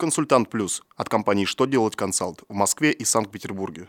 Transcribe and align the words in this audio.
Консультант 0.00 0.48
Плюс 0.48 0.84
от 0.96 1.08
компании 1.08 1.44
«Что 1.44 1.64
делать 1.64 1.96
консалт» 1.96 2.44
в 2.48 2.54
Москве 2.54 2.92
и 2.92 3.04
Санкт-Петербурге. 3.04 3.88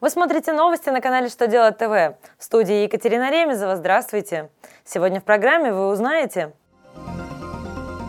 Вы 0.00 0.08
смотрите 0.08 0.54
новости 0.54 0.88
на 0.88 1.02
канале 1.02 1.28
«Что 1.28 1.46
делать 1.46 1.76
ТВ». 1.76 2.16
В 2.38 2.42
студии 2.42 2.84
Екатерина 2.84 3.30
Ремезова. 3.30 3.76
Здравствуйте. 3.76 4.48
Сегодня 4.86 5.20
в 5.20 5.24
программе 5.24 5.74
вы 5.74 5.90
узнаете, 5.90 6.54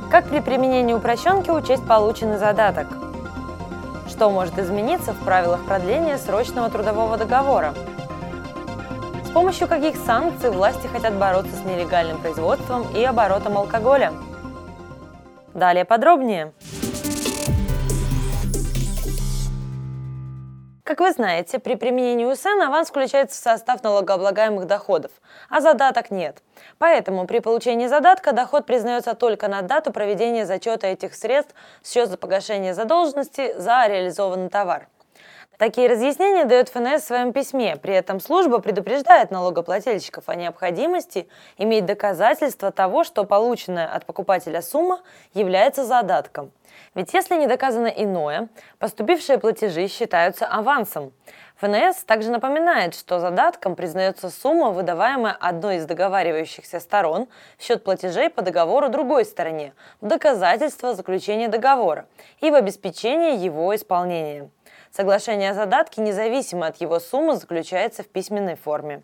как 0.10 0.30
при 0.30 0.40
применении 0.40 0.94
упрощенки 0.94 1.50
учесть 1.50 1.86
полученный 1.86 2.38
задаток, 2.38 2.88
что 4.08 4.30
может 4.30 4.58
измениться 4.58 5.12
в 5.12 5.22
правилах 5.26 5.66
продления 5.66 6.18
срочного 6.18 6.70
трудового 6.70 7.18
договора, 7.18 7.76
с 9.30 9.32
помощью 9.32 9.68
каких 9.68 9.96
санкций 9.96 10.50
власти 10.50 10.88
хотят 10.88 11.14
бороться 11.14 11.56
с 11.56 11.64
нелегальным 11.64 12.20
производством 12.20 12.88
и 12.96 13.04
оборотом 13.04 13.60
алкоголя. 13.60 14.12
Далее 15.54 15.86
подробнее. 15.86 16.52
Как 20.84 21.00
вы 21.00 21.12
знаете, 21.12 21.60
при 21.60 21.76
применении 21.76 22.26
УСН 22.26 22.60
аванс 22.66 22.90
включается 22.90 23.40
в 23.40 23.44
состав 23.44 23.84
налогооблагаемых 23.84 24.66
доходов, 24.66 25.12
а 25.48 25.62
задаток 25.62 26.10
нет. 26.10 26.42
Поэтому 26.80 27.28
при 27.28 27.38
получении 27.38 27.86
задатка 27.86 28.32
доход 28.32 28.66
признается 28.66 29.14
только 29.14 29.48
на 29.48 29.62
дату 29.62 29.94
проведения 29.94 30.48
зачета 30.48 30.88
этих 30.88 31.14
средств 31.14 31.54
в 31.84 31.88
счет 31.88 32.10
за 32.10 32.18
погашение 32.18 32.74
задолженности 32.74 33.54
за 33.60 33.86
реализованный 33.86 34.50
товар. 34.50 34.88
Такие 35.60 35.90
разъяснения 35.90 36.46
дает 36.46 36.70
ФНС 36.70 37.02
в 37.02 37.08
своем 37.08 37.34
письме. 37.34 37.76
При 37.76 37.94
этом 37.94 38.22
служба 38.22 38.60
предупреждает 38.60 39.30
налогоплательщиков 39.30 40.30
о 40.30 40.36
необходимости 40.36 41.28
иметь 41.58 41.86
доказательства 41.86 42.72
того, 42.72 43.04
что 43.04 43.26
полученная 43.26 43.94
от 43.94 44.06
покупателя 44.06 44.62
сумма 44.62 45.02
является 45.34 45.84
задатком. 45.84 46.54
Ведь 46.96 47.14
если 47.14 47.36
не 47.36 47.46
доказано 47.46 47.88
иное, 47.88 48.48
поступившие 48.78 49.38
платежи 49.38 49.90
считаются 49.90 50.48
авансом. 50.48 51.12
ФНС 51.58 52.06
также 52.06 52.32
напоминает, 52.32 52.96
что 52.96 53.20
задатком 53.20 53.76
признается 53.76 54.30
сумма, 54.30 54.70
выдаваемая 54.70 55.36
одной 55.38 55.76
из 55.78 55.86
договаривающихся 55.86 56.80
сторон 56.80 57.28
в 57.58 57.64
счет 57.64 57.84
платежей 57.84 58.30
по 58.30 58.42
договору 58.42 58.88
другой 58.88 59.26
стороне, 59.26 59.74
в 60.00 60.08
доказательство 60.08 60.94
заключения 60.94 61.50
договора 61.50 62.06
и 62.40 62.50
в 62.50 62.56
обеспечение 62.56 63.36
его 63.36 63.76
исполнения. 63.76 64.50
Соглашение 64.92 65.52
о 65.52 65.54
задатке, 65.54 66.02
независимо 66.02 66.68
от 66.68 66.78
его 66.78 67.00
суммы, 67.00 67.36
заключается 67.36 68.04
в 68.04 68.08
письменной 68.08 68.56
форме. 68.56 69.04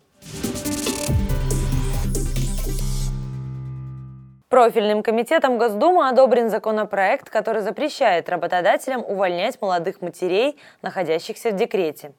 Профильным 4.48 5.02
комитетом 5.02 5.58
Госдумы 5.58 6.08
одобрен 6.08 6.50
законопроект, 6.50 7.30
который 7.30 7.62
запрещает 7.62 8.28
работодателям 8.28 9.04
увольнять 9.04 9.60
молодых 9.60 10.00
матерей, 10.00 10.58
находящихся 10.82 11.50
в 11.50 11.56
декрете. 11.56 12.12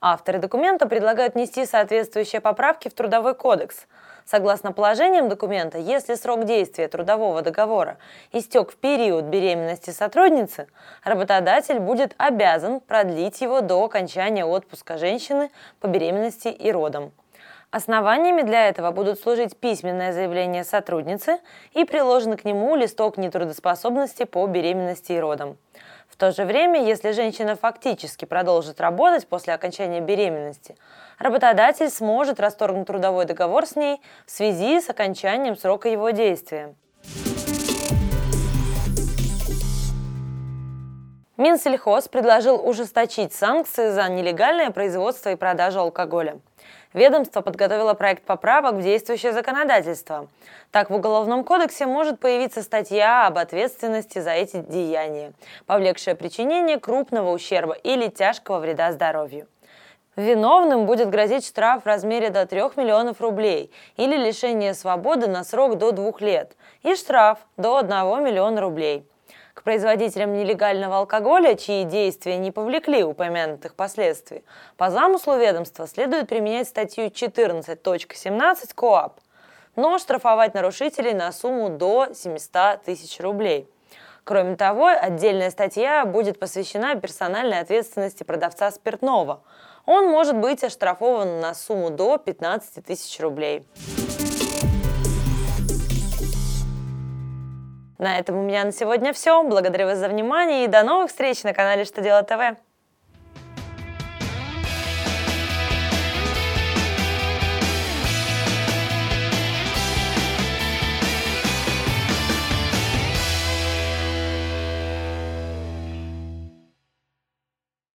Авторы 0.00 0.38
документа 0.38 0.86
предлагают 0.86 1.34
внести 1.34 1.64
соответствующие 1.66 2.40
поправки 2.40 2.88
в 2.88 2.94
Трудовой 2.94 3.34
кодекс. 3.34 3.86
Согласно 4.26 4.72
положениям 4.72 5.28
документа, 5.28 5.78
если 5.78 6.16
срок 6.16 6.46
действия 6.46 6.88
трудового 6.88 7.42
договора 7.42 7.96
истек 8.32 8.72
в 8.72 8.76
период 8.76 9.26
беременности 9.26 9.90
сотрудницы, 9.90 10.66
работодатель 11.04 11.78
будет 11.78 12.12
обязан 12.18 12.80
продлить 12.80 13.40
его 13.40 13.60
до 13.60 13.84
окончания 13.84 14.44
отпуска 14.44 14.98
женщины 14.98 15.52
по 15.78 15.86
беременности 15.86 16.48
и 16.48 16.72
родам. 16.72 17.12
Основаниями 17.70 18.42
для 18.42 18.68
этого 18.68 18.90
будут 18.92 19.20
служить 19.20 19.56
письменное 19.56 20.12
заявление 20.12 20.64
сотрудницы 20.64 21.40
и 21.72 21.84
приложенный 21.84 22.36
к 22.36 22.44
нему 22.44 22.76
листок 22.76 23.16
нетрудоспособности 23.16 24.24
по 24.24 24.46
беременности 24.46 25.12
и 25.12 25.18
родам. 25.18 25.56
В 26.08 26.16
то 26.16 26.30
же 26.30 26.44
время, 26.44 26.82
если 26.82 27.10
женщина 27.10 27.56
фактически 27.56 28.24
продолжит 28.24 28.80
работать 28.80 29.26
после 29.26 29.52
окончания 29.52 30.00
беременности, 30.00 30.76
работодатель 31.18 31.90
сможет 31.90 32.40
расторгнуть 32.40 32.86
трудовой 32.86 33.26
договор 33.26 33.66
с 33.66 33.74
ней 33.74 34.00
в 34.24 34.30
связи 34.30 34.80
с 34.80 34.88
окончанием 34.88 35.56
срока 35.56 35.88
его 35.88 36.10
действия. 36.10 36.74
Минсельхоз 41.36 42.08
предложил 42.08 42.66
ужесточить 42.66 43.34
санкции 43.34 43.90
за 43.90 44.08
нелегальное 44.08 44.70
производство 44.70 45.28
и 45.28 45.36
продажу 45.36 45.80
алкоголя. 45.80 46.40
Ведомство 46.96 47.42
подготовило 47.42 47.92
проект 47.92 48.22
поправок 48.24 48.76
в 48.76 48.82
действующее 48.82 49.34
законодательство. 49.34 50.28
Так, 50.70 50.88
в 50.88 50.94
Уголовном 50.94 51.44
кодексе 51.44 51.84
может 51.84 52.18
появиться 52.18 52.62
статья 52.62 53.26
об 53.26 53.36
ответственности 53.36 54.18
за 54.18 54.30
эти 54.30 54.62
деяния, 54.62 55.34
повлекшее 55.66 56.16
причинение 56.16 56.80
крупного 56.80 57.32
ущерба 57.32 57.74
или 57.74 58.08
тяжкого 58.08 58.60
вреда 58.60 58.92
здоровью. 58.92 59.46
Виновным 60.16 60.86
будет 60.86 61.10
грозить 61.10 61.46
штраф 61.46 61.82
в 61.82 61.86
размере 61.86 62.30
до 62.30 62.46
3 62.46 62.60
миллионов 62.76 63.20
рублей 63.20 63.70
или 63.98 64.16
лишение 64.16 64.72
свободы 64.72 65.26
на 65.26 65.44
срок 65.44 65.76
до 65.76 65.92
двух 65.92 66.22
лет 66.22 66.56
и 66.82 66.94
штраф 66.94 67.40
до 67.58 67.76
1 67.76 67.90
миллиона 68.24 68.62
рублей– 68.62 69.06
к 69.56 69.62
производителям 69.62 70.34
нелегального 70.34 70.98
алкоголя, 70.98 71.54
чьи 71.54 71.84
действия 71.84 72.36
не 72.36 72.50
повлекли 72.50 73.02
упомянутых 73.02 73.74
последствий, 73.74 74.44
по 74.76 74.90
замыслу 74.90 75.38
ведомства 75.38 75.86
следует 75.86 76.28
применять 76.28 76.68
статью 76.68 77.06
14.17 77.06 78.74
КОАП, 78.74 79.18
но 79.74 79.98
штрафовать 79.98 80.52
нарушителей 80.52 81.14
на 81.14 81.32
сумму 81.32 81.70
до 81.70 82.08
700 82.12 82.82
тысяч 82.84 83.18
рублей. 83.18 83.66
Кроме 84.24 84.56
того, 84.56 84.88
отдельная 84.88 85.50
статья 85.50 86.04
будет 86.04 86.38
посвящена 86.38 86.94
персональной 86.96 87.60
ответственности 87.60 88.24
продавца 88.24 88.70
спиртного. 88.70 89.40
Он 89.86 90.06
может 90.08 90.36
быть 90.36 90.64
оштрафован 90.64 91.40
на 91.40 91.54
сумму 91.54 91.88
до 91.88 92.18
15 92.18 92.84
тысяч 92.84 93.18
рублей. 93.20 93.66
На 97.98 98.18
этом 98.18 98.36
у 98.36 98.42
меня 98.42 98.64
на 98.64 98.72
сегодня 98.72 99.12
все. 99.12 99.42
Благодарю 99.42 99.86
вас 99.86 99.98
за 99.98 100.08
внимание 100.08 100.64
и 100.64 100.68
до 100.68 100.82
новых 100.82 101.10
встреч 101.10 101.42
на 101.44 101.54
канале 101.54 101.84
«Что 101.84 102.02
делать 102.02 102.26
ТВ». 102.26 102.65